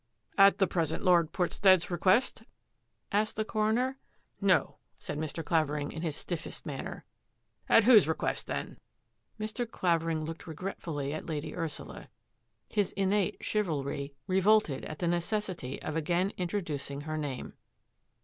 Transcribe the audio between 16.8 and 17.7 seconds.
her name.